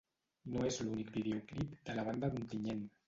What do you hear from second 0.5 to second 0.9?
No és